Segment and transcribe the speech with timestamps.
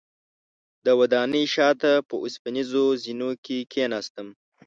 [0.85, 4.27] د ودانۍ شاته په اوسپنیزو زینو کې کیناستم.